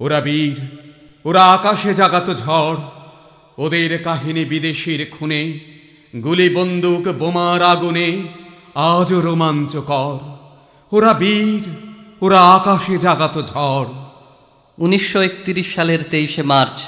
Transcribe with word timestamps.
ওরা 0.00 0.20
বীর 0.20 0.60
ওরা 1.24 1.52
আকাশে 1.52 1.94
জাগাত 1.94 2.38
ঝড় 2.38 2.76
ওদের 3.58 4.02
কাহিনী 4.02 4.44
বিদেশির 4.44 5.10
খুনে 5.10 5.60
গুলি 6.22 6.54
বন্দুক 6.54 7.08
বোমার 7.08 7.62
আগুনে 7.62 8.22
আজও 8.74 9.20
রোমাঞ্চকর। 9.20 10.18
ওরা 10.96 11.12
বীর 11.12 11.62
ওরা 12.20 12.40
আকাশে 12.54 12.98
জাগাত 12.98 13.42
ঝড়। 13.50 13.88
উনিশশো 14.78 15.28
সালের 15.74 16.02
তেইশে 16.10 16.42
মার্চ 16.42 16.82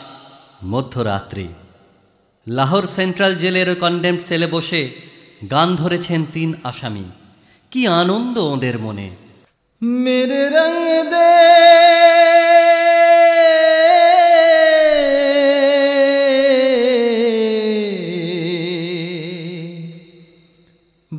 মধ্যরাত্রি। 0.65 1.49
লাহোর 2.47 2.87
সেন্ট্রাল 2.87 3.35
জেলের 3.35 3.75
কন্ডেম 3.75 4.19
সেলে 4.19 4.47
বসে 4.47 4.89
গান 5.51 5.77
ধরেছেন 5.77 6.25
তিন 6.33 6.55
আসামি। 6.65 7.05
কি 7.71 7.87
আনন্দ 7.87 8.39
ওদের 8.39 8.79
মনে। 8.79 9.11
মেরে 9.83 10.45
রঙ 10.51 10.75
দে 11.11 11.49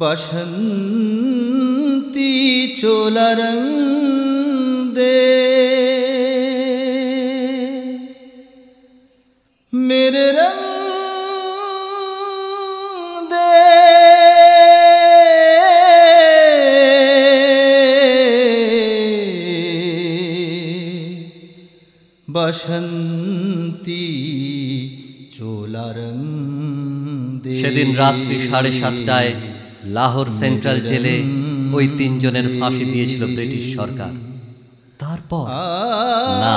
बसंती 0.08 1.12
चोला 2.76 3.26
रंग 3.38 4.94
दे 4.96 5.12
मेरे 9.72 10.24
रंग 10.38 10.62
दे 13.32 13.52
बसंती 22.28 24.04
चोला 25.30 25.86
रंग 25.96 27.40
दे 27.44 27.52
সেদিন 27.62 27.88
রাত্রি 28.02 28.36
সাড়ে 28.48 28.70
সাতটায় 28.80 29.32
লাহোর 29.83 30.27
সেন্ট্রাল 30.29 30.81
জেলে 30.81 31.23
ওই 31.73 31.87
তিনজনের 31.97 32.59
ফাঁসি 32.59 32.85
দিয়েছিল 32.85 33.35
ব্রিটিশ 33.35 33.75
সরকার। 33.77 34.11
তারপর? 34.99 35.47
না, 36.39 36.55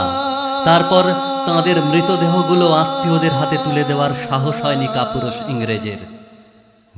তারপর 0.65 1.03
তাদের 1.47 1.83
মৃতদেহগুলো 1.83 2.73
আত্মীয়দের 2.73 3.33
হাতে 3.33 3.57
তুলে 3.65 3.85
দেওয়ার 3.85 4.11
সাহস 4.29 4.63
হয়নি 4.63 4.87
কাপুরুষ 4.95 5.35
ইংরেজের। 5.49 6.23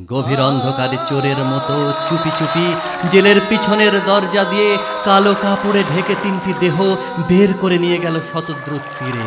গভীর 0.08 0.40
অন্ধকারে 0.40 0.96
চোরের 1.08 1.38
মতো 1.38 1.92
চুপি 2.08 2.30
চুপি 2.38 2.74
জেলের 3.10 3.40
পিছনের 3.48 4.04
দরজা 4.06 4.44
দিয়ে 4.44 4.78
কালো 5.04 5.34
কাপড়ে 5.42 5.84
ঢেকে 5.94 6.14
তিনটি 6.22 6.54
দেহ 6.60 6.96
বের 7.28 7.54
করে 7.60 7.78
নিয়ে 7.78 7.98
গেল 7.98 8.20
শতদ্রুত 8.32 8.80
তীরে। 8.98 9.24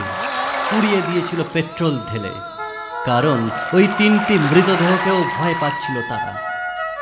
পুড়িয়ে 0.71 1.01
দিয়েছিল 1.11 1.43
পেট্রোল 1.53 1.99
ঢেলে। 2.11 2.29
কারণ 3.05 3.49
ওই 3.73 3.87
তিনটি 3.97 4.33
মৃতদেহকেও 4.33 5.23
ভয় 5.37 5.53
পাচ্ছিল 5.59 6.01
তারা। 6.09 6.46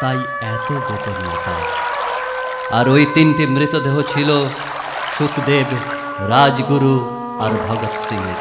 তাই 0.01 0.19
এত 0.53 0.69
গোপনীয়তা। 0.87 1.55
আর 2.77 2.85
ওই 2.89 3.03
তিনটি 3.15 3.43
মৃতদেহ 3.55 3.95
ছিল 4.11 4.29
সুখদেব, 5.15 5.69
রাজগুরু 6.31 6.95
আর 7.43 7.53
ভগৎ 7.67 7.93
সিংয়ের। 8.07 8.39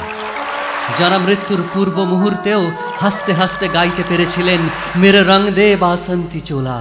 যারা 0.99 1.17
মৃত্যুর 1.27 1.61
পূর্ব 1.73 1.97
মুহূর্তেও 2.13 2.63
হাসতে 3.01 3.33
হাসতে 3.33 3.67
গাইতে 3.77 4.03
পেরেছিলেন 4.09 4.61
মেরে 5.01 5.23
রং 5.31 5.43
দে 5.59 5.69
বাসন্তী 5.83 6.41
চোলা। 6.49 6.79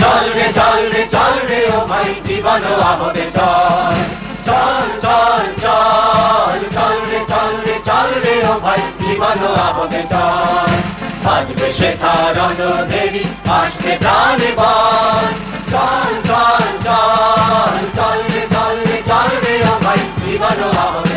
চল 0.00 0.24
রে 0.36 0.46
চল 0.58 0.78
রে 0.94 1.02
চল 1.14 1.34
রে, 1.50 1.60
ও 1.76 1.78
ভাই 1.90 2.08
জীবন 2.26 2.62
আহতে 2.90 3.24
চল। 3.36 4.19
চল 4.50 4.88
চল 5.04 5.44
চল 5.64 6.58
চল 6.76 6.96
রে 7.10 7.20
চল 7.30 7.52
রে 7.66 7.76
চল 7.88 8.08
রে, 8.24 8.34
ও 8.50 8.54
ভাই, 8.64 8.82
জীবন 9.00 9.40
আহতে 9.66 10.02
চল। 10.12 10.70
বাজবে 11.24 11.68
শেখা 11.78 12.14
রণ 12.36 12.60
দেবী 12.90 13.24
আসবে 13.58 13.92
প্রাণে 14.02 14.50
বল। 14.60 15.26
চল 15.72 16.10
চল 16.28 16.64
চল 16.86 17.74
চল 17.96 18.18
রে 18.32 18.42
চল 18.54 18.74
রে 18.86 18.98
চল 19.10 19.30
রে, 19.44 19.54
ও 19.72 19.74
ভাই, 19.84 20.00
জীবন 20.22 20.60
আহতে 20.84 21.09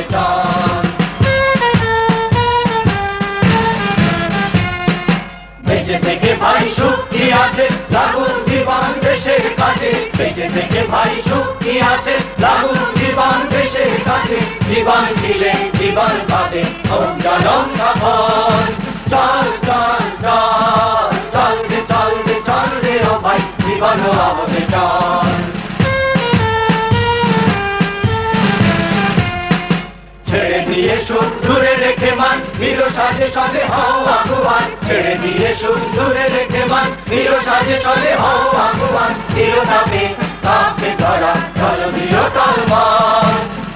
সাজে 33.04 33.28
চলে 33.30 33.64
হও 33.66 34.06
আগুয়ান। 34.18 34.68
ছেড়ে 34.86 35.16
দিয়ে 35.16 35.50
রেখে 36.36 36.64
মান। 36.66 36.88
হিরো 37.10 37.38
সাজে 37.46 37.78
হও 38.16 38.46
হিরো 39.36 39.62
তাপে 39.72 40.04
কাপে 40.42 40.90
ধরা। 41.00 41.34
চল 41.60 41.82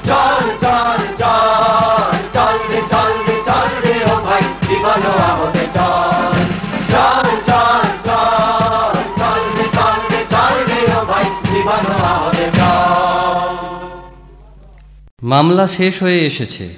চল 0.09 0.45
চল 0.63 1.01
চল। 1.17 2.11
চল 2.33 2.57
রে 2.71 2.81
চল 2.91 3.11
রে 3.27 3.38
চল 3.45 3.69
রে 3.83 3.95
ও 4.11 4.15
ভাই। 4.25 4.43
জীবন 4.69 5.01
চল। 5.75 6.33
চল 6.94 7.27
চল 7.49 7.85
চল। 8.07 8.94
চল 9.19 9.41
রে 9.57 9.67
চল 9.77 9.99
রে 10.11 10.21
চল 10.29 10.55
রে 10.69 10.81
ও 10.97 11.05
ভাই। 11.05 11.25
জীবন 11.51 11.83
চল। 12.57 13.53
মামলা 15.23 15.67
শেষ 15.67 16.03
হয়ে 16.03 16.19
এসেছে। 16.19 16.75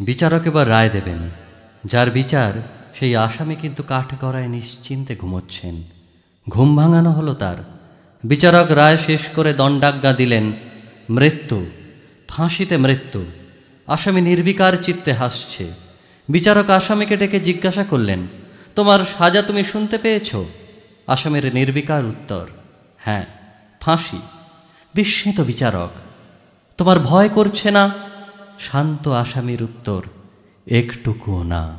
বিচারক 0.00 0.42
এবার 0.46 0.70
রায় 0.70 0.90
দেবেন। 0.90 1.41
যার 1.84 2.10
বিচার 2.10 2.52
সেই 2.98 3.16
আসামি 3.16 3.56
কিন্তু 3.56 3.82
কাঠ 3.82 4.10
কাঠগড়ায় 4.10 4.48
নিশ্চিন্তে 4.48 5.16
ঘুমোচ্ছেন। 5.16 5.82
ঘুম 6.48 6.76
ভাঙানো 6.76 7.10
হলো 7.10 7.34
তার। 7.34 7.56
বিচারক 8.24 8.70
রায় 8.70 8.96
শেষ 8.96 9.28
করে 9.28 9.52
দণ্ডাজ্ঞা 9.52 10.12
দিলেন, 10.12 10.52
মৃত্যু, 11.10 11.66
ফাঁসিতে 12.28 12.76
মৃত্যু। 12.76 13.24
আসামি 13.86 14.20
নির্বিকার 14.20 14.72
চিত্তে 14.82 15.12
হাসছে। 15.12 15.72
বিচারক 16.28 16.70
আসামিকে 16.70 17.16
ডেকে 17.16 17.40
জিজ্ঞাসা 17.40 17.84
করলেন, 17.84 18.26
তোমার 18.74 19.00
সাজা 19.18 19.42
তুমি 19.42 19.64
শুনতে 19.64 19.98
পেয়েছ? 19.98 20.34
আসামির 21.06 21.54
নির্বিকার 21.54 22.04
উত্তর 22.04 22.46
হ্যাঁ 22.98 23.26
ফাঁসি। 23.80 24.20
বিস্মিত 24.94 25.40
বিচারক, 25.40 25.90
তোমার 26.78 27.00
ভয় 27.00 27.28
করছে 27.28 27.70
না? 27.70 27.90
শান্ত 28.60 29.08
আসামির 29.08 29.62
উত্তর 29.62 30.02
একটুকুও 30.66 31.42
না। 31.42 31.78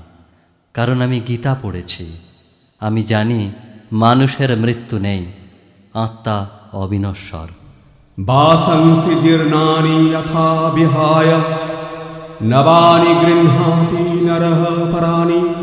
কারণ 0.74 1.02
আমি 1.02 1.20
গীতা 1.20 1.56
পড়েছি। 1.62 2.18
আমি 2.80 3.04
জানি 3.04 3.52
মানুষের 3.92 4.58
মৃত্যু 4.58 5.00
নেই। 5.00 5.26
আত্মা 5.94 6.48
অবিনশ্বর। 6.74 7.48
বাসংসি 8.20 9.16
জীর্ণানি 9.20 10.10
যথা 10.10 10.72
বিহায়। 10.74 11.34
নবানি 12.44 13.26
গৃহ্ণাতি 13.26 14.26
নরः 14.26 14.92
পরাণি। 14.92 15.54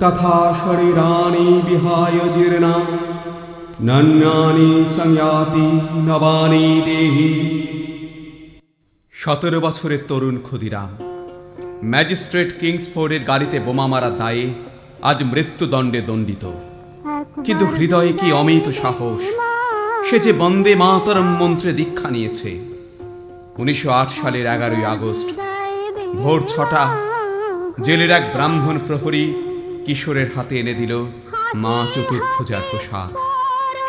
তথা 0.00 0.54
শরীরাণি 0.64 1.62
বিহায় 1.68 2.32
জীর্ণা। 2.34 2.72
নন্যানি 3.80 4.84
সংয়াতি 4.96 5.80
নবানি 6.00 6.82
দেহি। 6.84 7.66
সতেরো 9.12 9.60
বছরের 9.60 9.98
তরুণ 10.08 10.38
ক্ষুদিরাম। 10.38 11.09
ম্যাজিস্ট্রেট 11.84 12.52
কিংসফোর্ডের 12.60 13.24
গাড়িতে 13.24 13.60
বোমা 13.60 13.86
মারার 13.86 14.18
দায়ে 14.18 14.54
আজ 15.02 15.22
মৃত্যুদণ্ডে 15.22 16.00
দণ্ডিত। 16.00 16.44
কিন্তু 17.44 17.66
হৃদয়ে 17.66 18.12
কি 18.12 18.32
অমিত 18.32 18.68
সাহস? 18.82 19.20
সে 20.10 20.18
যে 20.18 20.32
বন্দে 20.32 20.74
মাতরম 20.74 21.24
মন্ত্রে 21.24 21.72
দীক্ষা 21.72 22.10
নিয়েছে। 22.10 22.60
উনিশশো 23.58 23.90
আট 23.90 24.10
সালের 24.10 24.46
এগারোই 24.46 24.84
আগস্ট, 24.84 25.28
ভোর 26.16 26.42
ছটা, 26.48 26.96
জেলের 27.80 28.10
এক 28.10 28.22
ব্রাহ্মণ 28.32 28.78
প্রহরী 28.86 29.34
কিশোরের 29.86 30.26
হাতে 30.36 30.60
এনে 30.60 30.74
দিল 30.74 31.04
মা 31.54 31.86
চতুর্ভুজার 31.94 32.60
প্রসাদ। 32.70 33.16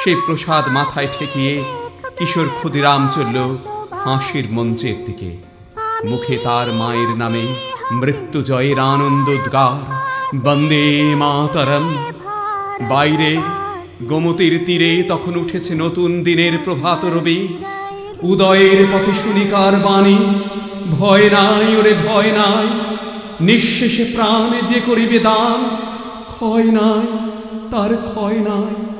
সেই 0.04 0.16
প্রসাদ 0.26 0.64
মাথায় 0.68 1.08
ঠেকিয়ে 1.20 1.64
কিশোর 2.18 2.50
ক্ষুদিরাম 2.58 3.10
চলল 3.16 3.58
হাসির 4.04 4.46
মঞ্চের 4.52 5.06
দিকে। 5.06 5.52
মুখে 6.06 6.38
তার 6.44 6.74
মায়ের 6.74 7.10
নামে 7.10 7.71
মৃত্যুজয়ের 7.92 8.80
আনন্দ 8.80 9.30
উদ্গার 9.30 9.80
বন্দে 10.38 11.16
মাতরম। 11.18 11.96
বাইরে 12.90 13.38
গোমতীর 14.04 14.64
তীরে 14.66 15.04
তখন 15.08 15.36
উঠেছে 15.36 15.76
নতুন 15.76 16.24
দিনের 16.24 16.52
প্রভাত 16.64 17.06
রবি। 17.06 17.48
উদয়ের 18.24 18.86
পথে 18.94 19.14
শুনিকার 19.14 19.74
বাণী, 19.80 20.18
ভয় 21.00 21.30
নাই 21.30 21.76
ওরে 21.76 21.94
ভয় 22.08 22.32
নাই, 22.32 22.68
নিঃশেষে 23.42 24.04
প্রাণে 24.04 24.74
যে 24.74 24.82
করিবে 24.86 25.20
দান, 25.20 25.60
ক্ষয় 26.28 26.64
নাই, 26.64 27.08
তার 27.72 27.98
ক্ষয় 28.06 28.40
নাই। 28.40 28.91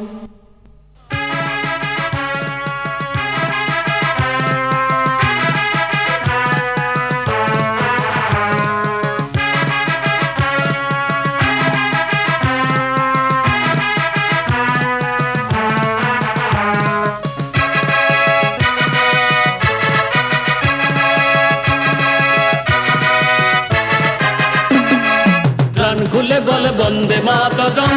বন্দে 27.02 27.20
মাতরম। 27.26 27.96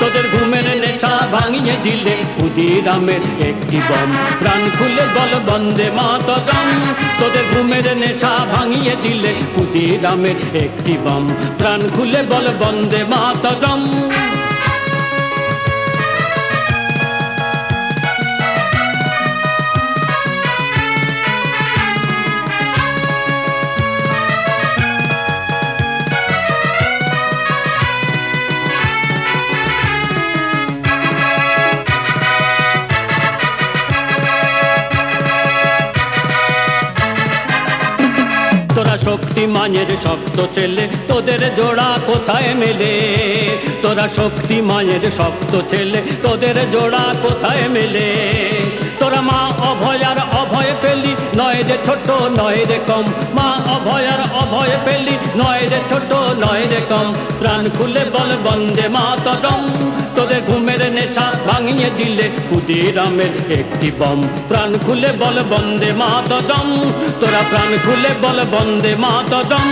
তোদের 0.00 0.26
ঘুমের 0.32 0.66
নেশা 0.80 1.14
ভাঙিয়ে 1.32 1.76
দিলে 1.84 2.14
ক্ষুদিরামের 2.34 3.22
একটি 3.48 3.78
বম। 3.88 4.10
প্রাণ 4.40 4.62
খুলে 4.76 5.04
বল 5.16 5.32
বন্দে 5.48 5.88
মাতরম। 5.98 6.68
তোদের 7.20 7.46
ঘুমের 7.52 7.86
নেশা 8.02 8.32
ভাঙিয়ে 8.52 8.94
দিলে 9.02 9.32
ক্ষুদিরামের 9.52 10.38
একটি 10.64 10.94
বম। 11.04 11.24
প্রাণ 11.58 11.80
খুলে 11.96 12.20
বল 12.30 12.46
বন্দে 12.60 13.00
মাতরম। 13.12 13.82
তোরা 39.08 39.16
শক্তি 39.16 39.46
ছেলে, 40.54 40.88
তোদের 41.08 41.54
জোড়া 41.56 41.98
কোথায় 42.06 42.54
মেলে? 42.54 42.92
তোরা 43.82 44.08
শক্তি 44.08 44.60
মায়ের 44.60 45.10
শব্দ 45.10 45.60
ছেলে, 45.70 46.02
তোদের 46.22 46.56
জোড়া 46.72 47.14
কোথায় 47.22 47.68
মেলে? 47.68 48.06
তোরা 48.98 49.20
মা 49.20 49.40
অভয়ার 49.70 50.18
অভয় 50.40 50.72
পেলি, 50.82 51.12
নয় 51.36 51.62
যে 51.62 51.76
ছোট, 51.86 52.08
নয় 52.40 52.64
রে 52.68 52.78
কম। 52.86 53.04
মা 53.34 53.48
অভয়ার 53.74 54.20
অভয় 54.34 54.74
পেলি, 54.84 55.16
নয় 55.36 55.60
রে 55.60 55.80
ছোট, 55.88 56.10
নয় 56.44 56.64
রে 56.70 56.80
কম। 56.88 57.14
প্রাণ 57.38 57.68
খুলে 57.78 58.04
বল 58.12 58.30
বন্দে 58.44 58.88
মাতরম। 58.88 59.64
তোদের 60.18 60.42
ঘুমের 60.48 60.82
নেশা 60.96 61.26
ভাঙিয়ে 61.46 61.88
দিলে 61.98 62.26
ক্ষুদিরামের 62.46 63.34
একটি 63.60 63.88
বম। 63.98 64.20
প্রাণ 64.48 64.70
খুলে 64.84 65.10
বল 65.20 65.36
বন্দে 65.50 65.90
মাতদম, 66.00 66.68
তোরা 67.20 67.42
প্রাণ 67.50 67.70
খুলে 67.84 68.12
বল 68.22 68.38
বন্দে 68.52 68.92
মাতরম 69.04 69.68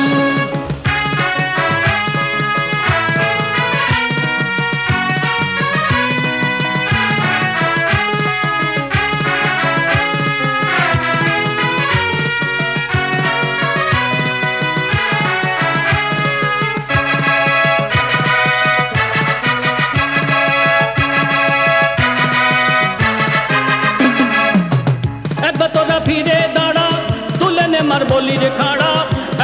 বলির 28.36 28.54
খাড়া, 28.60 28.90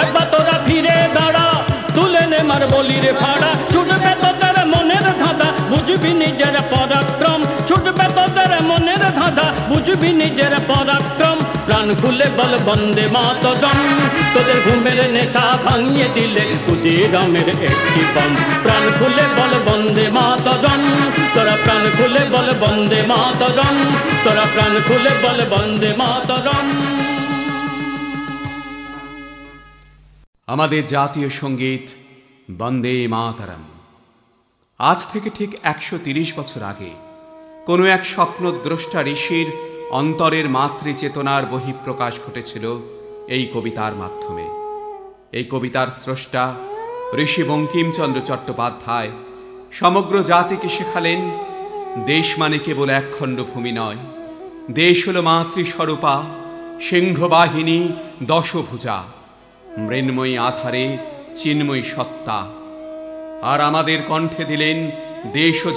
একবার 0.02 0.26
তোরা 0.32 0.56
ফিরে 0.66 0.96
দাঁড়া। 1.16 1.46
তুলে 1.96 2.22
নে 2.30 2.40
মার 2.48 2.62
বলির 2.72 3.06
ফাড়া, 3.20 3.50
ছুটবে 3.72 4.12
তোদের 4.22 4.56
মনের 4.72 5.06
ধাঁধা, 5.20 5.48
বুঝবি 5.70 6.12
নিজের 6.22 6.56
পরাক্রম। 6.72 7.40
ছুটবে 7.68 8.06
তোদের 8.16 8.52
মনের 8.68 9.02
ধাঁধা, 9.18 9.46
বুঝবি 9.68 10.10
নিজের 10.20 10.54
পরাক্রম। 10.68 11.36
প্রাণ 11.66 11.88
খুলে 12.00 12.28
বল, 12.36 12.52
বন্দে 12.66 13.04
মাতরম। 13.14 13.78
তোদের 14.34 14.58
ঘুমের 14.64 14.98
নেশা 15.14 15.44
ভাঙিয়ে 15.64 16.08
দিলে 16.14 16.44
ক্ষুদিরামের 16.62 17.48
একটি 17.70 18.02
বম। 18.14 18.32
প্রাণ 18.64 18.84
খুলে 18.98 19.26
বল, 19.36 19.52
বন্দে 19.66 20.06
মাতরম। 20.16 20.82
তোরা 21.34 21.54
প্রাণ 21.64 21.82
খুলে 21.96 22.22
বল, 22.32 22.48
বন্দে 22.62 23.00
মাতরম। 23.10 23.76
তোরা 24.24 24.44
প্রাণ 24.54 24.74
খুলে 24.86 25.12
বল, 25.22 25.38
বন্দে 25.52 25.90
মাতরম। 26.00 26.66
আমাদের 30.52 30.86
জাতীয় 30.86 31.30
সংগীত 31.30 31.86
বন্দে 32.58 33.06
মাতারাম। 33.08 33.64
আজ 34.78 35.00
থেকে 35.12 35.30
ঠিক 35.30 35.50
একশো 35.62 35.96
বছর 36.36 36.62
আগে 36.62 36.90
কোনো 37.66 37.84
এক 37.86 38.06
স্বপ্নদ্রষ্টা 38.06 39.00
ঋষির 39.04 39.46
অন্তরের 39.90 40.48
মাতৃচেতনার 40.48 41.42
বহিঃপ্রকাশ 41.46 42.14
ঘটেছিল 42.26 42.64
এই 43.28 43.44
কবিতার 43.54 43.94
মাধ্যমে। 43.94 44.46
এই 45.32 45.44
কবিতার 45.50 45.88
স্রষ্টা 46.02 46.54
ঋষি 47.18 47.42
বঙ্কিমচন্দ্র 47.42 48.20
চট্টোপাধ্যায় 48.20 49.10
সমগ্র 49.72 50.14
জাতিকে 50.22 50.68
শেখালেন, 50.68 51.20
দেশ 52.06 52.38
মানে 52.38 52.58
কেবল 52.58 52.88
একখণ্ড 52.90 53.38
ভূমি 53.54 53.72
নয়, 53.72 54.00
দেশ 54.74 55.08
হল 55.08 55.20
মাতৃস্বরূপা, 55.20 56.24
সিংহবাহিনী, 56.80 57.80
দশভুজা। 58.22 58.98
মৃন্ময়ী 59.78 60.38
আধারে, 60.38 60.96
চিন্ময়ী 61.34 61.82
সত্তা। 61.82 62.50
আর 63.42 63.60
আমাদের 63.60 63.98
কণ্ঠে 64.08 64.44
দিলেন 64.44 64.90
দেশ 65.32 65.66
ও 65.66 65.70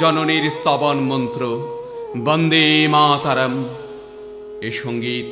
স্তবন 0.51 0.99
মন্ত্র, 0.99 1.69
বন্দে 2.17 2.87
মাতারম। 2.87 3.63
এ 4.61 4.71
সংগীত 4.71 5.25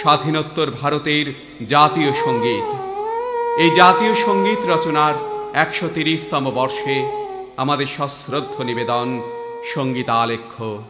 স্বাধীনোত্তর 0.00 0.70
ভারতের 0.70 1.26
জাতীয় 1.66 2.12
সংগীত। 2.12 2.74
এই 3.60 3.70
জাতীয় 3.70 4.14
সংগীত 4.14 4.70
রচনার 4.70 5.14
একশো 5.52 5.88
তিরিশতম 5.94 6.50
বর্ষে 6.50 7.10
আমাদের 7.56 7.86
সশ্রদ্ধ 7.86 8.60
নিবেদন 8.60 9.20
সঙ্গীতালেখ্য, 9.74 10.82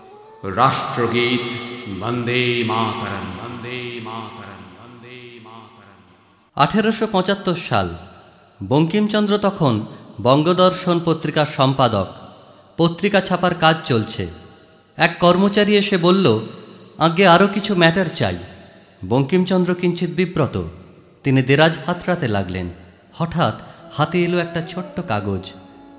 রাষ্ট্রগীত 0.45 1.47
বন্দে 2.01 2.63
মাতারম। 2.67 3.40
আঠেরোশো 6.61 7.07
পঁচাত্তর 7.13 7.55
সাল, 7.69 7.95
বঙ্কিমচন্দ্র 8.69 9.39
তখন 9.39 9.87
বঙ্গদর্শন 10.23 11.01
পত্রিকার 11.05 11.47
সম্পাদক, 11.47 12.07
পত্রিকা 12.77 13.21
ছাপার 13.21 13.55
কাজ 13.55 13.77
চলছে। 13.85 14.27
এক 14.97 15.17
কর্মচারী 15.21 15.77
এসে 15.77 15.97
বলল, 15.97 16.41
আগে 16.99 17.27
আরও 17.27 17.47
কিছু 17.47 17.75
ম্যাটার 17.75 18.07
চাই। 18.07 18.37
বঙ্কিমচন্দ্র 19.09 19.75
কিঞ্চিত 19.75 20.11
বিব্রত। 20.11 20.63
তিনি 21.25 21.43
দেরাজ 21.43 21.79
হাতড়াতে 21.87 22.29
লাগলেন। 22.29 22.69
হঠাৎ 23.15 23.55
হাতে 23.93 24.25
এলো 24.25 24.39
একটা 24.39 24.63
ছোট্ট 24.69 25.01
কাগজ। 25.09 25.51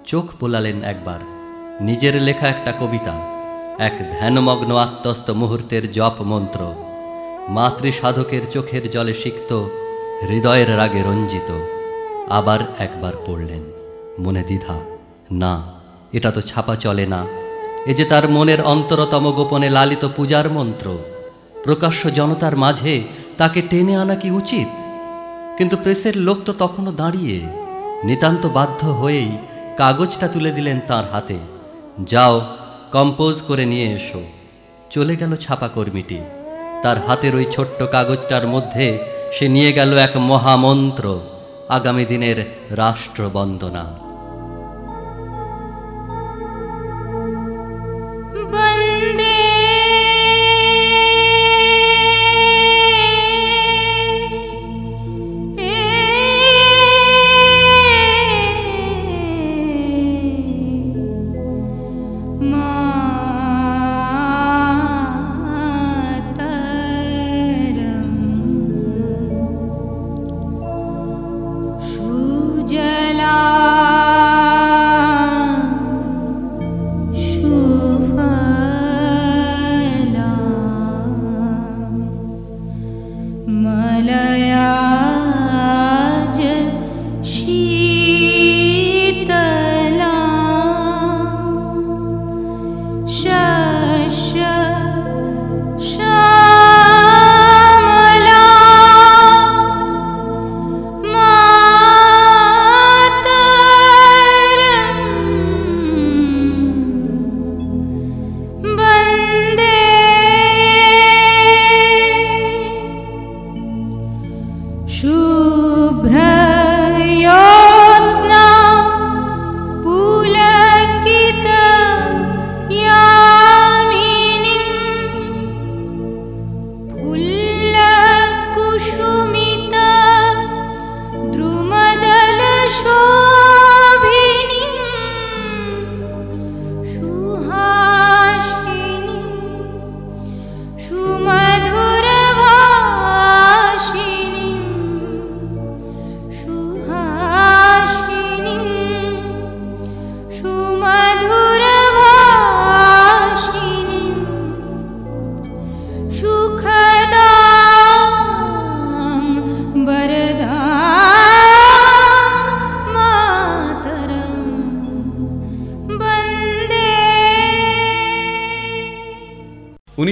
চোখ 0.05 0.25
বোলালেন 0.39 0.83
একবার। 0.83 1.19
নিজের 1.81 2.21
লেখা 2.21 2.47
একটা 2.47 2.71
কবিতা। 2.71 3.13
এক 3.79 4.11
ধ্যানমগ্ন 4.11 4.75
আত্মস্থ 4.75 5.29
মুহূর্তের 5.29 5.91
জপ 5.91 6.13
মন্ত্র। 6.19 6.73
মাতৃ 7.47 7.91
সাধকের 7.91 8.51
চোখের 8.51 8.89
জলে 8.89 9.13
সিক্ত 9.13 9.67
হৃদয়ের 10.27 10.77
রাগে 10.77 11.01
রঞ্জিত, 11.01 11.49
আবার 12.29 12.59
একবার 12.79 13.13
পড়লেন। 13.25 13.63
মনে 14.19 14.43
দ্বিধা, 14.43 14.79
না, 15.31 15.53
এটা 16.13 16.31
তো 16.31 16.41
ছাপা 16.41 16.75
চলে 16.75 17.05
না। 17.05 17.25
এ 17.85 17.93
যে 17.93 18.05
তার 18.05 18.29
মনের 18.29 18.61
অন্তরতম 18.61 19.31
গোপনে 19.31 19.69
লালিত 19.69 20.07
পূজার 20.15 20.49
মন্ত্র, 20.49 20.97
প্রকাশ্য 21.63 22.13
জনতার 22.13 22.55
মাঝে 22.57 23.01
তাকে 23.37 23.61
টেনে 23.69 23.95
আনা 23.95 24.15
কি 24.15 24.31
উচিত? 24.31 24.67
কিন্তু 25.57 25.77
প্রেসের 25.77 26.17
লোক 26.17 26.37
তো 26.45 26.53
তখনও 26.59 26.91
দাঁড়িয়ে, 26.91 27.39
নিতান্ত 28.03 28.45
বাধ্য 28.45 28.87
হয়েই 28.87 29.37
কাগজটা 29.77 30.27
তুলে 30.27 30.51
দিলেন 30.51 30.79
তার 30.87 31.03
হাতে। 31.11 31.37
যাও, 32.03 32.41
কম্পোজ 32.91 33.41
করে 33.41 33.65
নিয়ে 33.65 33.87
এসো। 33.93 34.21
চলে 34.89 35.15
গেল 35.15 35.35
ছাপাকর্মীটি। 35.35 36.17
তার 36.83 36.97
হাতের 37.07 37.35
ওই 37.35 37.45
ছোট্ট 37.51 37.83
কাগজটার 37.83 38.47
মধ্যে 38.47 38.99
সে 39.31 39.45
নিয়ে 39.47 39.73
গেল 39.73 39.91
এক 39.97 40.17
মহামন্ত্র 40.17 41.05
আগামী 41.69 42.05
দিনের 42.05 42.37
রাষ্ট্রবন্দনা। 42.69 44.10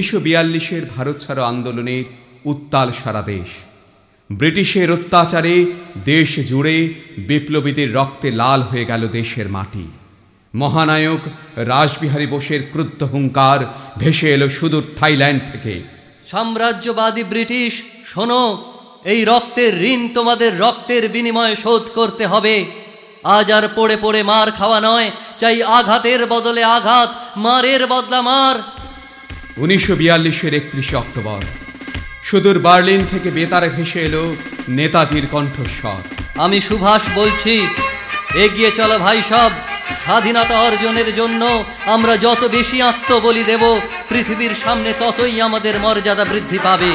উনিশশো 0.00 0.20
বিয়াল্লিশের 0.20 0.84
ভারত 0.96 1.16
ছাড়ো 1.24 1.42
আন্দোলনের 1.44 2.04
উত্তাল 2.44 2.88
সারা 3.04 3.22
দেশ। 3.22 3.50
ব্রিটিশের 4.32 4.88
অত্যাচারে 4.92 5.54
দেশ 6.04 6.30
জুড়ে 6.48 6.76
বিপ্লবীদের 7.18 7.88
রক্তে 7.94 8.28
লাল 8.30 8.60
হয়ে 8.62 8.84
গেল 8.84 9.02
দেশের 9.08 9.48
মাটি। 9.48 9.86
মহানায়ক 10.54 11.22
রাসবিহারী 11.56 12.26
বোসের 12.26 12.62
ক্রুদ্ধ 12.72 13.00
হুঙ্কার 13.02 13.60
ভেসে 13.98 14.28
এলো 14.34 14.48
সুদূর 14.48 14.84
থাইল্যান্ড 14.96 15.42
থেকে। 15.52 15.74
সাম্রাজ্যবাদী 16.30 17.24
ব্রিটিশ, 17.24 17.72
শোনো, 18.06 18.42
এই 19.04 19.20
রক্তের 19.24 19.72
ঋণ 19.84 20.00
তোমাদের 20.08 20.52
রক্তের 20.60 21.08
বিনিময়ে 21.08 21.56
শোধ 21.56 21.84
করতে 21.94 22.24
হবে। 22.26 22.54
আজ 23.24 23.48
আর 23.52 23.64
পড়ে 23.76 23.96
পড়ে 24.00 24.20
মার 24.22 24.48
খাওয়া 24.50 24.80
নয়, 24.80 25.08
চাই 25.40 25.62
আঘাতের 25.78 26.26
বদলে 26.26 26.62
আঘাত, 26.76 27.10
মারের 27.36 27.82
বদলা 27.86 28.22
মার। 28.22 28.56
উনিশশো 29.60 29.96
বিয়াল্লিশের 29.96 30.54
একত্রিশে 30.54 30.96
অক্টোবর। 30.96 31.42
সুদূর 32.22 32.58
বার্লিন 32.58 33.06
থেকে 33.10 33.30
বেতারে 33.30 33.68
ভেসে 33.68 34.00
এলো 34.00 34.36
নেতাজির 34.68 35.26
কণ্ঠস্বর। 35.30 36.00
আমি 36.40 36.60
সুভাষ 36.60 37.02
বলছি 37.14 37.66
এগিয়ে 38.34 38.70
চলো 38.70 38.98
ভাই 38.98 39.22
সব। 39.28 39.50
স্বাধীনতা 40.02 40.60
অর্জনের 40.60 41.14
জন্য 41.14 41.64
আমরা 41.86 42.16
যত 42.16 42.48
বেশি 42.52 42.82
আত্মবলি 42.82 43.44
দেব 43.44 43.80
পৃথিবীর 44.08 44.50
সামনে 44.64 44.92
ততই 45.00 45.40
আমাদের 45.40 45.80
মর্যাদা 45.80 46.24
বৃদ্ধি 46.24 46.58
পাবে। 46.62 46.92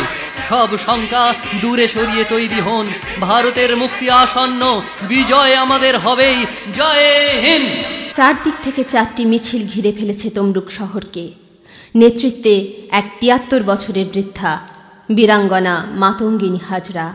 সব 0.50 0.68
শঙ্কা 0.86 1.34
দূরে 1.62 1.88
সরিয়ে 1.88 2.24
তৈরি 2.24 2.62
হন। 2.62 2.88
ভারতের 3.22 3.78
মুক্তি 3.78 4.10
আসন্ন। 4.10 4.82
বিজয় 5.02 5.56
আমাদের 5.56 5.98
হবেই। 5.98 6.46
জয় 6.76 7.40
হিন্দ! 7.42 7.70
চারদিক 8.16 8.54
থেকে 8.64 8.84
চারটি 8.84 9.26
মিছিল 9.26 9.68
ঘিরে 9.68 9.92
ফেলেছে 9.92 10.30
তমরুক 10.30 10.72
শহরকে। 10.72 11.45
নেতৃত্বে 11.96 12.74
এক 12.92 13.12
তিয়াত্তর 13.20 13.64
বছরের 13.64 14.06
বৃদ্ধা, 14.14 14.62
বীরাঙ্গনা 15.16 15.86
মাতঙ্গিনী 15.90 16.58
হাজরা। 16.70 17.14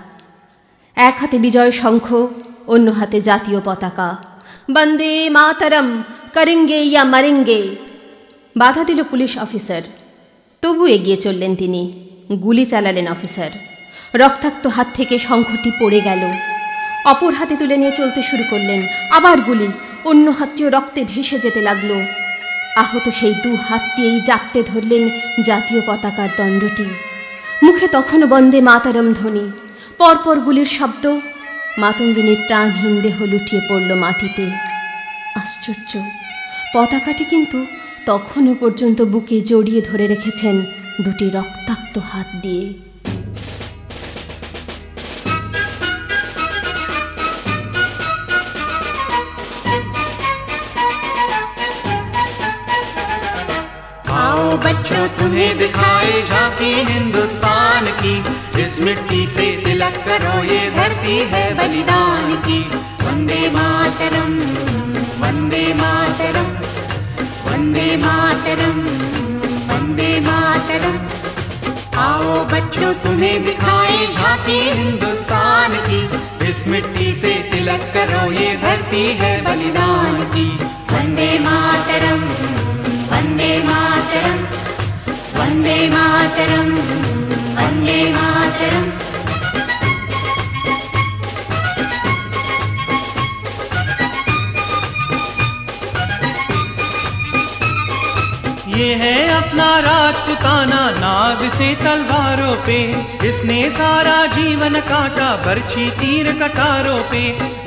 এক 0.94 1.16
হাতে 1.20 1.38
বিজয় 1.38 1.70
শঙ্খ, 1.70 2.28
অন্য 2.66 2.90
হাতে 2.90 3.20
জাতীয় 3.20 3.60
পতাকা। 3.64 4.16
বন্দে 4.70 5.28
মাতারম, 5.28 6.02
করেঙ্গে 6.34 6.76
ইয়া 6.76 7.04
মারেঙ্গে। 7.04 7.76
বাধা 8.56 8.84
দিল 8.84 9.02
পুলিশ 9.02 9.38
অফিসার। 9.38 9.82
তবু 10.62 10.86
এগিয়ে 10.86 11.16
চললেন 11.16 11.56
তিনি। 11.56 12.08
গুলি 12.42 12.64
চালালেন 12.64 13.08
অফিসার। 13.08 13.50
রক্তাক্ত 14.14 14.66
হাত 14.66 14.86
থেকে 14.94 15.18
শঙ্খটি 15.18 15.70
পড়ে 15.80 16.00
গেল। 16.00 16.32
অপর 17.04 17.34
হাতে 17.34 17.56
তুলে 17.56 17.76
নিয়ে 17.76 17.92
চলতে 17.96 18.22
শুরু 18.22 18.44
করলেন। 18.50 18.82
আবার 19.10 19.40
গুলি। 19.40 19.68
অন্য 20.04 20.30
হাতটিও 20.30 20.68
রক্তে 20.68 21.04
ভেসে 21.04 21.38
যেতে 21.38 21.60
লাগল। 21.60 22.04
আহত 22.76 23.08
সেই 23.08 23.34
দু 23.42 23.56
হাত 23.56 23.82
দিয়েই 23.96 24.20
জাপটে 24.20 24.62
ধরলেন 24.62 25.10
জাতীয় 25.44 25.80
পতাকার 25.86 26.28
দণ্ডটি। 26.38 26.84
মুখে 27.62 27.88
তখনও 27.88 28.26
বন্দে 28.26 28.60
মাতারম 28.60 29.14
ধ্বনি। 29.14 29.50
পরপর 29.98 30.40
গুলির 30.40 30.64
শব্দ। 30.64 31.06
মাতঙ্গিনীর 31.78 32.36
প্রাণহীন 32.46 33.00
দেহ 33.00 33.22
লুটিয়ে 33.22 33.62
পড়ল 33.68 33.94
মাটিতে। 33.94 34.44
আশ্চর্য। 35.34 35.98
পতাকাটি 36.74 37.24
কিন্তু 37.24 37.66
তখনও 38.06 38.54
পর্যন্ত 38.60 39.02
বুকে 39.02 39.40
জড়িয়ে 39.40 39.82
ধরে 39.82 40.06
রেখেছেন 40.06 40.60
দুটি 41.04 41.30
রক্তাক্ত 41.30 41.98
হাত 41.98 42.26
দিয়ে। 42.42 42.89
बच्चों 54.56 55.06
तुम्हें 55.08 55.58
दिखाए 55.58 56.22
झांकी 56.22 56.72
हिंदुस्तान 56.92 57.86
की। 58.02 58.14
इस 58.62 58.80
मिट्टी 58.80 59.26
से 59.26 59.50
तिलक 59.64 59.96
करो, 60.06 60.44
ये 60.44 60.70
धरती 60.70 61.16
है 61.32 61.44
बलिदान 61.54 62.32
की। 62.36 62.60
वंदे 63.02 63.50
मातरम 63.50 64.32
वंदे 65.22 65.74
मातरम 65.74 66.50
वंदे 67.46 67.96
मातरम 67.96 68.78
वंदे 69.70 70.20
मातरम। 70.20 70.98
आओ 71.98 72.44
बच्चों 72.44 72.92
तुम्हें 72.94 73.44
दिखाए 73.44 74.06
झांकी 74.06 74.60
हिंदुस्तान 74.70 75.72
की। 75.72 76.02
इस 76.50 76.68
मिट्टी 76.68 77.12
से 77.12 77.34
तिलक 77.52 77.90
करो, 77.94 78.32
ये 78.32 78.56
धरती 78.56 79.06
है 79.06 79.40
बलिदान 79.44 80.22
की। 80.22 80.48
वंदे 80.94 81.38
मातरम 81.38 82.20
ये 98.76 98.94
है 98.94 99.16
अपना 99.28 99.68
राजपुताना 99.78 100.78
नाज 100.90 101.42
से 101.52 101.74
तलवारों 101.74 102.54
पे। 102.66 102.78
इसने 103.28 103.58
सारा 103.70 104.14
जीवन 104.26 104.80
काटा 104.80 105.28
बरछी 105.36 105.90
तीर 105.90 106.32
कटारों 106.32 106.98
पे। 107.10 107.22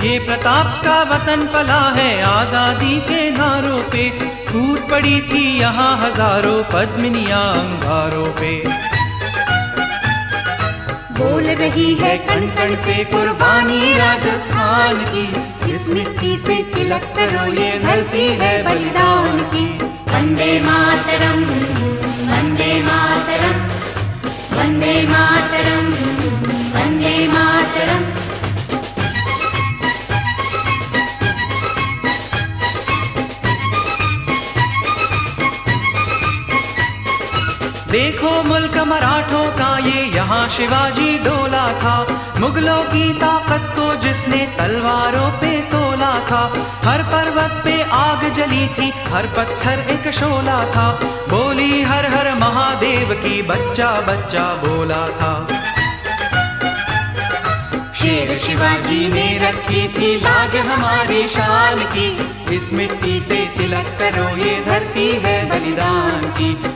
ये 0.08 0.18
प्रताप 0.20 0.82
का 0.86 1.02
वतन 1.04 1.46
पला 1.54 1.82
है 1.90 2.12
आज़ादी 2.24 3.00
के 3.02 3.30
नारों 3.32 3.82
पे। 3.92 4.10
टूट 4.53 4.79
पड़ी 4.89 5.19
थी 5.22 5.39
यहाँ 5.60 5.91
हज़ारों 5.98 6.63
पद्मिनियाँ 6.63 7.45
अंगारों 7.53 8.25
पे। 8.39 8.51
बोल 11.13 11.45
रही 11.62 11.93
है 11.95 12.17
कण 12.27 12.45
कण 12.57 12.75
से 12.83 13.03
कुर्बानी 13.05 13.93
राजस्थान 13.93 15.03
की। 15.05 15.25
इस 15.75 15.88
मिट्टी 15.89 16.38
से 16.38 16.62
तिलक 16.74 17.10
करो 17.17 17.45
ये 17.53 17.72
धरती 17.79 18.27
है 18.41 18.53
बलिदान। 18.63 19.39
की। 19.53 19.65
वंदे 20.13 20.51
मातरम 20.62 21.43
वंदे 22.29 22.72
मातरम 22.83 23.57
वंदे 24.57 24.95
मातरम 25.07 25.88
वंदे 26.75 27.17
मातरम। 27.27 28.23
देखो 37.93 38.29
मुल्क 38.43 38.77
मराठों 38.77 39.43
का, 39.51 39.67
ये 39.77 40.03
यहाँ 40.05 40.47
शिवाजी 40.50 41.17
डोला 41.17 41.65
था। 41.73 41.95
मुगलों 42.39 42.83
की 42.83 43.13
ताकत 43.13 43.67
को 43.75 43.85
जिसने 44.01 44.38
तलवारों 44.57 45.29
पे 45.31 45.51
तोला 45.71 46.12
था। 46.25 46.41
हर 46.85 47.03
पर्वत 47.03 47.62
पे 47.63 47.75
आग 47.91 48.23
जली 48.33 48.67
थी, 48.67 48.89
हर 49.13 49.27
पत्थर 49.27 49.85
एक 49.91 50.12
शोला 50.13 50.59
था। 50.71 50.88
बोली 51.29 51.81
हर 51.83 52.05
हर 52.05 52.33
महादेव 52.33 53.13
की, 53.13 53.41
बच्चा 53.41 53.91
बच्चा 54.01 54.47
बोला 54.65 55.05
था। 55.19 55.33
शेर 57.93 58.38
शिवाजी 58.38 59.07
ने 59.13 59.27
रखी 59.39 59.88
थी 59.88 60.15
लाज 60.15 60.55
हमारी 60.67 61.27
शान 61.27 61.85
की। 61.95 62.09
इस 62.55 62.73
मिट्टी 62.73 63.19
से 63.21 63.45
तिलक 63.57 63.97
करो, 64.00 64.29
ये 64.38 64.63
धरती 64.65 65.12
है 65.23 65.41
बलिदान 65.50 66.31
की। 66.31 66.73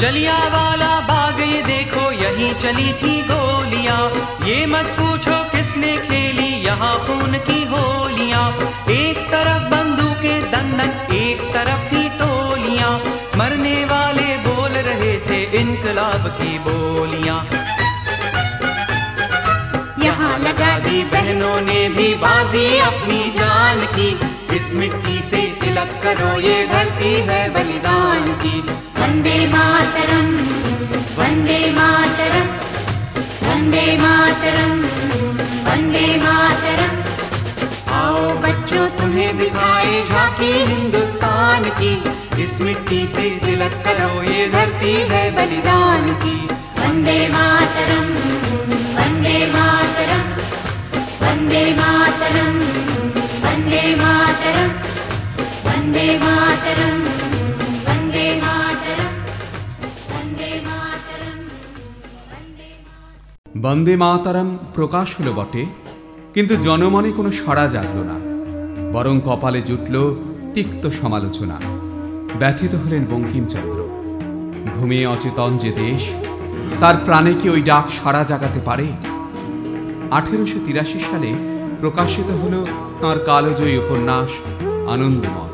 जलिया 0.00 0.38
वाला 0.48 0.94
बाग 1.00 1.40
ये 1.40 1.60
देखो, 1.62 2.02
यहीं 2.12 2.52
चली 2.54 2.92
थी 2.92 3.12
गोलियाँ। 3.22 4.02
ये 4.46 4.66
मत 4.66 4.86
पूछो 4.98 5.36
किसने 5.52 5.96
खेली, 5.98 6.50
यहाँ 6.66 6.94
खून 7.06 7.38
की 7.46 7.62
होलियाँ। 7.64 8.46
एक 8.90 9.18
तरफ़ 9.32 9.64
बंदूकें 9.70 10.40
दंदन 10.52 10.90
एक 11.14 11.42
तरफ़ 11.54 11.88
थी 11.92 12.03
मरने 13.36 13.84
वाले 13.84 14.36
बोल 14.36 14.72
रहे 14.88 15.12
थे 15.20 15.38
इनकलाब 15.60 16.26
की 16.28 16.58
बोलियाँ। 16.58 17.38
यहाँ 20.04 20.38
लगा 20.38 20.78
दी 20.78 21.02
बहनों 21.02 21.60
ने 21.60 21.88
भी 21.88 22.14
बाजी 22.14 22.78
अपनी 22.78 23.30
जान 23.30 23.80
की। 23.96 24.08
इस 24.56 24.72
मिट्टी 24.72 25.18
से 25.30 25.42
तिलक 25.60 26.00
करो 26.02 26.40
ये 26.40 26.66
धरती 26.68 27.12
है 27.28 27.42
बलिदान 27.54 28.32
की। 28.42 28.60
वंदे 29.00 29.36
मातरम् 29.46 30.32
वंदे 31.18 31.60
मातरम् 31.72 32.52
वंदे 33.48 33.86
मातरम् 33.98 34.82
वंदे 35.66 36.06
मातरम्। 36.16 36.98
आओ 37.94 38.28
बच्चों 38.38 38.88
तुम्हें 38.88 39.38
दिखाए 39.38 40.04
झांकी 40.08 40.52
हिंदुस्तान 40.64 41.64
की। 41.64 42.23
इस 42.43 42.53
मिट्टी 42.61 42.99
से 43.13 43.29
तिलक 43.45 43.73
करो 43.85 44.11
ये 44.23 44.47
धरती 44.55 44.93
है 45.11 45.23
बलिदान 45.35 46.03
की 46.23 46.35
वन्दे 46.79 47.19
मातरम् 47.33 48.11
वन्दे 48.97 49.37
मातरम् 49.55 50.29
वन्दे 51.23 51.63
मातरम् 51.79 52.59
वन्दे 53.45 53.83
मातरम् 54.01 54.71
वन्दे 55.67 56.07
मातरम् 56.23 57.03
वन्दे 57.87 58.27
मातरम् 58.43 59.13
वन्दे 60.11 60.51
मातरम् 60.67 61.43
वन्दे 62.31 62.71
বন্দে 63.65 63.95
মাতারাম 64.03 64.49
প্রকাশ 64.77 65.07
হলো 65.17 65.31
বটে 65.39 65.63
কিন্তু 66.35 66.53
জনমনে 66.65 67.09
কোনো 67.17 67.29
সাড়া 67.39 67.65
জাগল 67.73 67.99
না 68.09 68.17
বরং 68.93 69.15
কপালে 69.27 69.61
জুটল 69.69 69.95
তিক্ত 70.55 70.83
সমালোচনা 70.99 71.57
ব্যথিত 72.40 72.72
হলেন 72.82 73.02
বঙ্কিমচন্দ্র। 73.12 73.78
ঘুমিয়ে 74.76 75.06
অচেতন 75.14 75.52
যে 75.62 75.70
দেশ, 75.82 76.02
তার 76.80 76.96
প্রাণে 77.06 77.32
কি 77.40 77.46
ওই 77.54 77.60
ডাক 77.70 77.86
সাড়া 77.98 78.22
জাগাতে 78.30 78.60
পারে? 78.68 78.86
আঠেরোশো 80.18 80.58
তিরাশি 80.66 80.98
সালে 81.08 81.30
প্রকাশিত 81.80 82.28
হল 82.42 82.54
তাঁর 83.00 83.18
কালজয়ী 83.30 83.76
উপন্যাস, 83.82 84.30
আনন্দমঠ। 84.94 85.52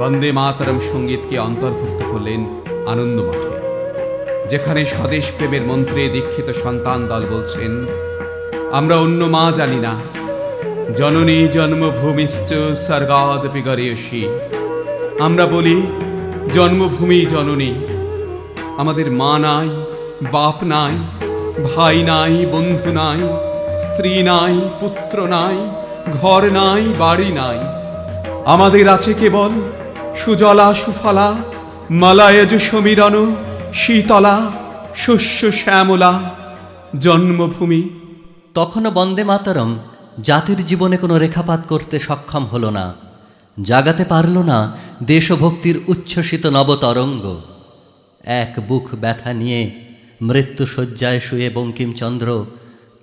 বন্দে 0.00 0.30
মাতারাম 0.38 0.78
সঙ্গীতকে 0.90 1.36
অন্তর্ভুক্ত 1.48 2.00
করলেন 2.12 2.40
আনন্দমঠে, 2.92 3.50
যেখানে 4.50 4.82
স্বদেশ 4.94 5.24
প্রেমের 5.36 5.64
মন্ত্রে 5.70 6.02
দীক্ষিত 6.14 6.48
সন্তান 6.62 6.98
দল 7.10 7.22
বলছেন, 7.34 7.72
আমরা 8.78 8.96
অন্য 9.04 9.20
মা 9.34 9.44
জানি 9.58 9.78
না। 9.86 9.94
জননী 10.98 11.38
জন্মভূমিশ্চ 11.56 12.50
স্বর্গাদপি 12.84 13.60
গরেয়সী 13.68 14.22
আমরা 15.22 15.46
বলি, 15.46 15.76
জন্মভূমি 16.52 17.20
জননী। 17.26 17.72
আমাদের 18.78 19.10
মা 19.10 19.32
নাই, 19.38 19.68
বাপ 20.32 20.56
নাই, 20.64 20.94
ভাই 21.68 21.96
নাই, 22.02 22.46
বন্ধু 22.52 22.90
নাই, 22.92 23.20
স্ত্রী 23.82 24.22
নাই, 24.22 24.54
পুত্র 24.80 25.16
নাই, 25.26 25.56
ঘর 26.12 26.42
নাই, 26.50 26.82
বাড়ি 26.98 27.30
নাই। 27.32 27.58
আমাদের 28.44 28.88
আছে 28.88 29.12
কেবল 29.14 29.52
সুজলা 30.16 30.68
সুফলা, 30.74 31.28
মালায়জ 31.90 32.52
সমীরণ, 32.58 33.14
শীতলা, 33.74 34.36
শস্য 34.96 35.40
শ্যামলা, 35.52 36.12
জন্মভূমি। 36.98 37.82
তখনও 38.54 38.90
বন্দে 38.90 39.24
মাতরম, 39.24 39.70
জাতির 40.22 40.60
জীবনে 40.66 40.96
কোনো 40.96 41.14
রেখাপাত 41.18 41.60
করতে 41.68 41.96
সক্ষম 41.98 42.44
হল 42.44 42.64
না। 42.70 42.86
জাগাতে 43.62 44.04
পারল 44.04 44.36
না 44.42 44.58
দেশভক্তির 45.10 45.76
উচ্ছ্বসিত 45.92 46.44
নবতরঙ্গ। 46.56 47.24
এক 48.42 48.52
বুক 48.68 48.86
ব্যথা 49.02 49.30
নিয়ে 49.32 49.60
মৃত্যুশয্যায় 50.22 51.20
শুয়ে 51.26 51.48
বঙ্কিমচন্দ্র 51.50 52.28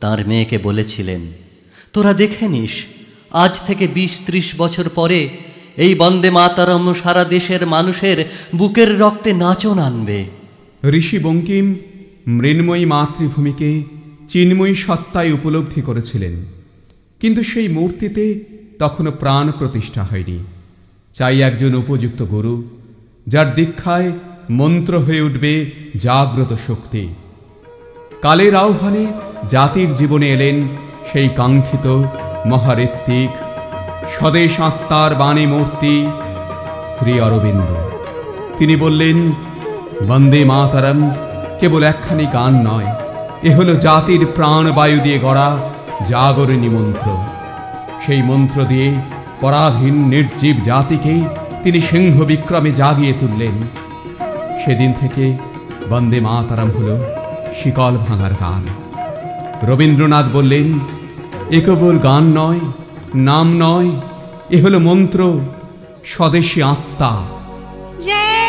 তাঁর 0.01 0.19
মেয়েকে 0.29 0.57
বলেছিলেন, 0.67 1.21
তোরা 1.93 2.11
দেখে 2.21 2.45
নিস, 2.47 2.73
আজ 3.43 3.53
থেকে 3.67 3.85
বিশ 3.97 4.13
ত্রিশ 4.25 4.47
বছর 4.57 4.85
পরে 4.89 5.19
এই 5.77 5.93
বন্দে 6.01 6.29
মাতারম 6.37 6.83
সারা 7.01 7.23
দেশের 7.35 7.61
মানুষের 7.75 8.17
বুকের 8.55 8.89
রক্তে 8.99 9.31
নাচন 9.43 9.77
আনবে। 9.87 10.19
ঋষি 10.99 11.17
বঙ্কিম 11.25 11.65
মৃন্ময়ী 12.39 12.85
মাতৃভূমিকে 12.93 13.69
চিন্ময়ী 14.29 14.75
সত্তায় 14.85 15.31
উপলব্ধি 15.37 15.81
করেছিলেন, 15.81 16.35
কিন্তু 17.21 17.41
সেই 17.51 17.67
মূর্তিতে 17.77 18.23
তখনও 18.81 19.11
প্রাণ 19.21 19.45
প্রতিষ্ঠা 19.59 20.03
হয়নি। 20.09 20.39
চাই 21.15 21.41
একজন 21.41 21.75
উপযুক্ত 21.75 22.21
গুরু, 22.23 22.63
যার 23.27 23.55
দীক্ষায় 23.55 24.11
মন্ত্র 24.49 24.99
হয়ে 24.99 25.21
উঠবে 25.21 25.71
জাগ্রত 25.95 26.55
শক্তি। 26.67 27.13
কালের 28.21 28.55
আহ্বানে 28.55 29.05
জাতির 29.49 29.93
জীবনে 29.93 30.27
এলেন 30.29 30.67
সেই 31.11 31.29
কাঙ্ক্ষিত 31.35 32.03
মহাঋত্বিক, 32.45 33.29
স্বদেশ 34.17 34.59
আত্মার 34.59 35.15
বাণী 35.15 35.45
মূর্তি 35.45 36.07
শ্রী 36.95 37.19
অরবিন্দ। 37.19 37.69
তিনি 38.57 38.75
বললেন, 38.75 39.17
বন্দে 40.07 40.45
মাতারম, 40.45 40.99
কেবল 41.59 41.83
একখানি 41.83 42.25
গান 42.25 42.53
নয়, 42.67 42.89
এ 43.43 43.55
হলো 43.55 43.73
জাতির 43.75 44.25
প্রাণবায়ু 44.35 44.99
দিয়ে 44.99 45.19
গড়া 45.19 45.49
জাগরণী 46.07 46.69
মন্ত্র। 46.69 47.07
সেই 48.05 48.21
মন্ত্র 48.21 48.65
দিয়ে 48.65 48.87
পরাধীন, 49.41 50.07
নির্জীব 50.07 50.55
জাতিকে 50.63 51.21
তিনি 51.63 51.81
সিংহ 51.81 52.23
বিক্রমে 52.23 52.71
জাগিয়ে 52.71 53.13
তুললেন। 53.19 53.61
সেদিন 54.65 54.93
থেকে 54.99 55.37
বন্দে 55.89 56.19
মাতারাম 56.19 56.71
হল 56.71 57.01
শিকল 57.63 57.97
ভাঙার 57.97 58.31
গান। 58.31 58.67
রবীন্দ্রনাথ 59.63 60.25
বললেন 60.33 60.79
এ 61.49 61.61
গান 62.03 62.23
নয়, 62.23 62.59
নাম 63.15 63.55
নয়, 63.57 63.91
এ 64.49 64.61
হলো 64.61 64.79
মন্ত্র, 64.79 65.39
স্বদেশী 66.05 66.61
আত্মা। 66.61 67.25
जय 67.99 68.48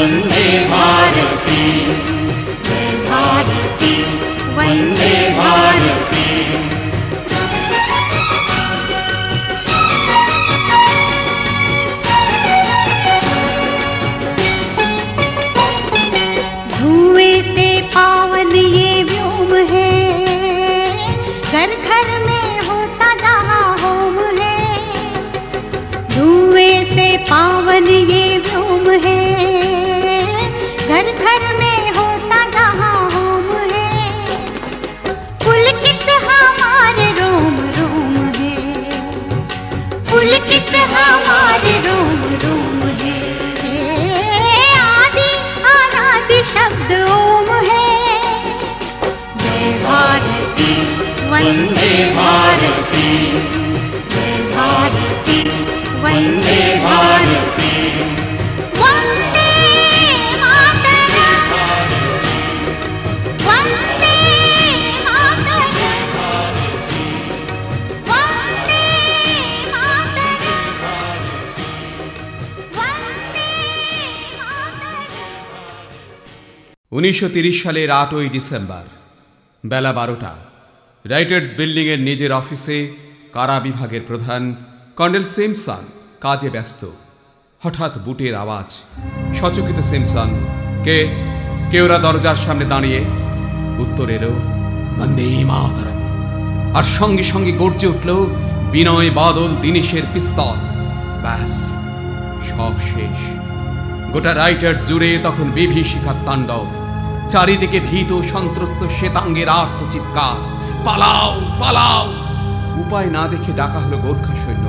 वंदे 0.00 0.44
भारती। 0.68 1.64
जय 2.66 2.86
भारती 3.08 3.92
वंदे 4.56 5.12
भारती 5.38 6.29
भारती 50.59 50.71
वंदे 51.31 51.91
भारती 52.15 53.09
जय 54.13 54.33
भारती 54.55 55.39
वंदे 56.03 56.59
भारती 56.85 57.75
वंदे 58.81 59.51
मातरम 60.41 61.53
वंदे 63.47 64.17
मातरम 65.05 65.77
वंदे 68.09 68.87
मातरम 69.77 70.59
वंदे 72.79 73.53
मातरम 74.47 75.15
উনিশশো 76.91 77.27
সালের 77.61 77.89
আটই 78.01 78.27
ডিসেম্বর 78.35 78.85
বেলা 79.63 79.91
বারোটা 79.99 80.31
রাইটার্স 81.06 81.46
বিল্ডিংয়ের 81.56 82.00
নিজের 82.00 82.32
অফিসে 82.32 82.90
কারা 83.32 83.60
বিভাগের 83.60 84.00
প্রধান 84.06 84.54
কর্নেল 84.96 85.24
সিমসন 85.24 85.84
কাজে 86.20 86.50
ব্যস্ত। 86.50 86.86
হঠাৎ 87.60 87.98
বুটের 87.98 88.34
আওয়াজ। 88.34 88.72
সচকিত 89.40 89.80
সিমসন 89.80 90.30
কে? 90.84 91.08
কে 91.70 91.82
ওরা 91.82 91.98
দরজার 91.98 92.36
সামনে 92.36 92.64
দাঁড়িয়ে? 92.64 92.98
উত্তর 93.78 94.10
এলো 94.10 94.30
আর 96.78 96.84
সঙ্গে 96.84 97.24
সঙ্গে 97.24 97.52
গর্জে 97.52 97.86
উঠল, 97.86 98.26
বিনয় 98.72 99.10
বাদল 99.10 99.48
দিনেশের 99.62 100.02
পিস্তল। 100.14 100.56
ব্যাস, 101.22 101.72
সব 102.48 102.72
শেষ। 102.80 103.18
গোটা 104.12 104.34
রাইটার্স 104.34 104.88
জুড়ে 104.88 105.18
তখন 105.22 105.50
বিভীষিকার 105.50 106.14
তাণ্ডব। 106.26 106.66
চারিদিকে 107.28 107.80
ভীত 107.80 108.20
সন্ত্রস্ত 108.32 108.86
শ্বেতাঙ্গের 108.98 109.48
আর্ত 109.48 109.92
চিৎকার 109.92 110.59
পালাও 110.84 111.40
পালাও। 111.60 112.06
উপায় 112.80 113.06
না 113.06 113.28
দেখে 113.28 113.52
ডাকা 113.52 113.80
হলো 113.80 113.98
গোর্খা 113.98 114.34
সৈন্য। 114.34 114.66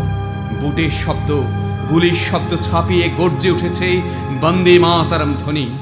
বুটের 0.62 0.92
শব্দ, 0.92 1.44
গুলির 1.90 2.16
শব্দ 2.16 2.62
ছাপিয়ে 2.62 3.10
গর্জে 3.10 3.52
উঠেছে 3.52 4.02
বন্দে 4.42 4.80
মাতারম 4.80 5.34
ধ্বনি। 5.34 5.78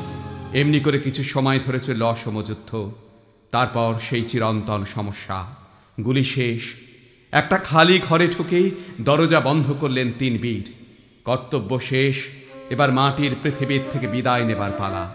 এমনি 0.54 0.80
করে 0.80 1.00
কিছু 1.00 1.24
সময় 1.24 1.60
ধরে 1.65 1.80
চলল 1.80 2.02
অসমযুদ্ধ 2.02 2.92
তারপর 3.52 3.94
সেই 4.10 4.24
চিরন্তন 4.24 4.86
সমস্যা। 4.96 5.46
গুলি 6.06 6.24
শেষ। 6.24 6.62
একটা 7.32 7.58
খালি 7.58 8.02
ঘরে 8.10 8.28
ঢুকেই 8.28 8.72
দরজা 9.02 9.39
বন্ধ 9.39 9.74
করলেন 9.80 10.12
তিন 10.20 10.38
বীর। 10.38 10.72
কর্তব্য 11.26 11.80
শেষ, 11.80 12.15
এবার 12.70 12.94
মাটির 12.94 13.36
পৃথিবীর 13.44 13.82
থেকে 13.92 14.08
বিদায় 14.08 14.46
নেবার 14.46 14.72
পালা। 14.78 15.13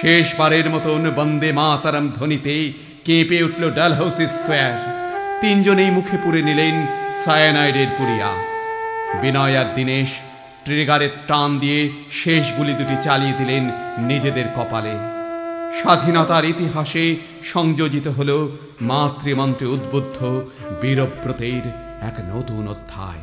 শেষবারের 0.00 0.70
মতন 0.70 1.10
বন্দে 1.16 1.52
মাতারাম 1.52 2.08
ধ্বনিতেই 2.16 2.72
কেঁপে 3.08 3.42
উঠল 3.42 3.70
ডালহাউসি 3.70 4.28
স্কোয়ার। 4.28 4.74
তিনজনেই 5.40 5.90
মুখে 5.90 6.16
পুরে 6.24 6.42
নিলেন 6.42 6.86
সায়ানাইডের 7.24 7.90
পুরিয়া। 7.98 8.30
বিনয় 9.22 9.54
আর 9.60 9.68
দীনেশ 9.74 10.10
ট্রিগারের 10.64 11.12
টান 11.28 11.58
দিয়ে 11.58 11.80
শেষ 12.12 12.44
গুলি 12.52 12.72
দুটি 12.72 12.96
চালিয়ে 13.00 13.38
দিলেন 13.38 13.64
নিজেদের 13.98 14.44
কপালে। 14.56 14.94
স্বাধীনতার 15.80 16.44
ইতিহাসে 16.44 17.16
সংযোজিত 17.44 18.08
হল 18.08 18.30
মাতৃমন্ত্রে 18.80 19.66
উদ্বুদ্ধ 19.66 20.18
বীরব্রতের 20.82 21.64
এক 22.08 22.16
নতুন 22.34 22.68
অধ্যায়। 22.68 23.22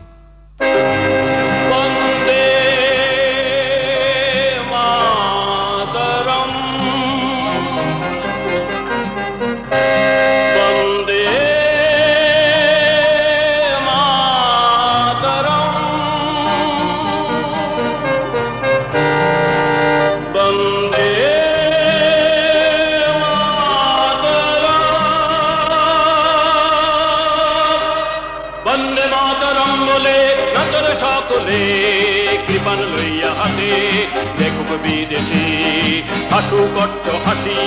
হাসু 36.45 36.63
কট্ট 36.75 37.05
হাসি 37.25 37.57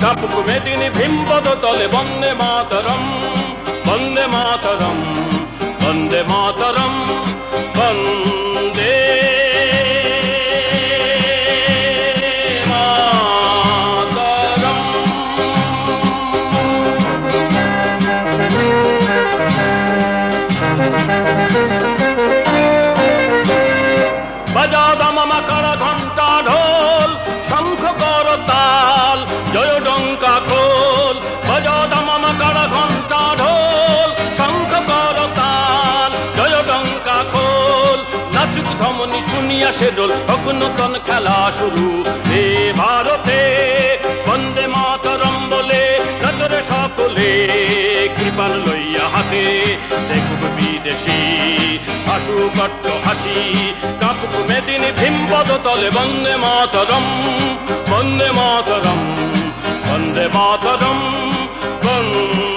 কাপুক 0.00 0.34
মেদিনী 0.46 0.88
ভীমপদ 0.96 1.46
তলে 1.62 1.86
বন্দে 1.94 2.32
মাতরম 2.40 3.04
বন্দে 3.86 4.24
মাতরম 4.34 4.98
বন্দে 5.80 6.20
মাতরম 6.30 6.94
বন্দে 7.76 8.33
শুনিয়া 39.64 39.80
সে 39.80 39.88
ডোল 39.96 40.12
অগ্নতন 40.34 40.92
খেলা 41.06 41.38
শুরু। 41.58 41.86
এ 42.38 42.42
ভারতে 42.80 43.40
বন্দে 44.26 44.64
মাতরম 44.74 45.36
বলে 45.52 45.82
নজরে 46.22 46.60
সকলে 46.70 47.30
কৃপান 48.16 48.52
লইয়া 48.64 49.06
হাতে। 49.14 49.44
দেখুক 50.08 50.42
বিদেশি, 50.56 51.20
হাসু 52.08 52.36
কট্ট 52.56 52.84
হাসি, 53.04 53.38
কাপুক 54.00 54.34
মেদিনী 54.48 54.90
ভীমপদ 54.98 55.48
তলে 55.64 55.88
বন্দে 55.96 56.34
মাতরম 56.44 57.06
বন্দে 57.90 58.28
মাতরম 58.38 59.00
বন্দে 59.86 60.24
মাতরম, 60.36 61.00
বন্দে 61.84 62.53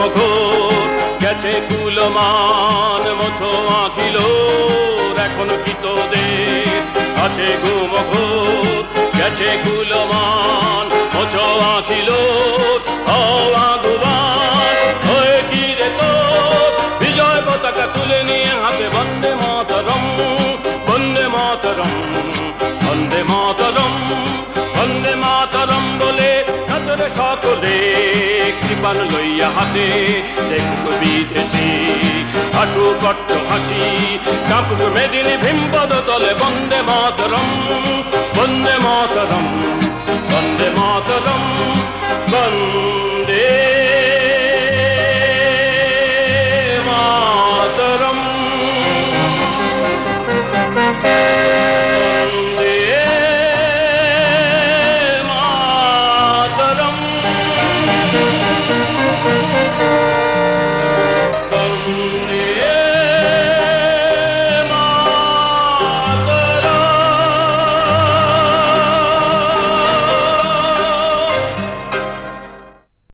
আছে 0.00 0.08
ঘুম 0.12 0.12
ঘোর 0.16 0.88
গেছে 1.22 1.54
কুলমান 1.68 3.04
মোছো 3.20 3.50
আঁকিল 3.74 4.16
এখন 5.24 5.48
কি 5.64 5.74
তোদের 5.82 6.74
আছে 7.24 7.48
ঘুম 7.62 7.92
ঘোর 8.10 8.84
গেছে 9.18 9.50
কুলমান 9.62 10.86
মোছো 11.14 11.44
আঁকিল 11.68 12.10
তুলে 17.94 18.20
নিয়ে 18.28 18.52
হাতে 18.62 18.86
বন্দে 18.94 19.32
মাতরম 19.40 20.04
বন্দে 20.86 21.24
মাতরম 21.34 21.94
বন্দে 22.82 23.20
মাতরম 23.30 23.94
বন্দে 24.74 25.12
মাতরম 25.22 25.84
বলে 26.00 26.30
সকলে 27.16 28.09
কৃপান 28.80 29.00
লইয়া 29.14 29.48
হাতে 29.56 29.86
দেখো 30.50 30.90
বিদেশি। 31.00 31.68
হাসু 32.56 32.84
কট্ট 33.02 33.28
হাসি 33.48 33.82
কাপুর 34.50 34.80
মেদিনী 34.96 35.34
ভীমপদ 35.42 35.92
তলে, 36.08 36.32
বন্দে 36.40 36.80
মাতরম 36.88 37.50
বন্দে 38.36 38.76
মাতরম 38.86 39.46
বন্দে 40.30 40.68
মাতরম 40.78 41.42